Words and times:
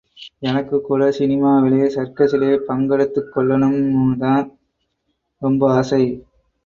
எனக்குக்கூட 0.41 1.09
சினிமாவிலே, 1.17 1.81
சர்க்கஸிலே 1.95 2.57
பங்கெடுத்துக் 2.67 3.29
கொள்ளணும்னுதான் 3.35 4.51
ரொம்ப 5.41 5.73
ஆசை. 5.73 6.03